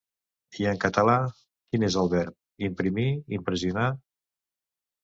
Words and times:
I 0.61 0.63
en 0.69 0.79
català, 0.85 1.17
quin 1.75 1.87
és 1.89 1.99
el 2.05 2.11
verb: 2.15 2.35
imprimir, 2.71 3.09
impressionar? 3.41 3.89